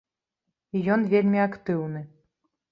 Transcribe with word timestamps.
І 0.79 0.81
ён 0.95 1.05
вельмі 1.13 1.39
актыўны. 1.49 2.05